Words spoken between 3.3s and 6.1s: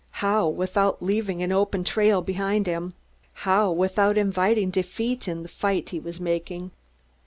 How, without inviting defeat in the fight he